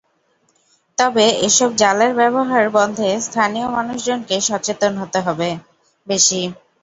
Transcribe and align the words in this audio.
তবে 0.97 1.25
এসব 1.47 1.69
জালের 1.77 2.11
ব্যবহার 2.15 2.65
বন্ধে 2.77 3.09
স্থানীয় 3.21 3.67
মানুষজনকে 3.69 4.35
সচেতন 4.47 4.93
হতে 5.01 5.19
হবে 5.21 5.49
বেশি। 6.07 6.41